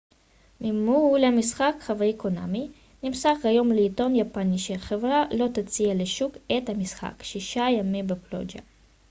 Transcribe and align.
ממו 0.61 1.17
ל 1.17 1.23
המשחק 1.23 1.71
חב' 1.79 2.11
קונאמי 2.17 2.69
נמסר 3.03 3.33
היום 3.43 3.71
לעיתון 3.71 4.15
יפני 4.15 4.57
שהחברה 4.57 5.25
לא 5.37 5.47
תוציא 5.53 5.93
לשוק 5.93 6.35
את 6.57 6.69
המשחק 6.69 7.23
שישה 7.23 7.65
ימים 7.79 8.07
בפלוג'ה 8.07 8.59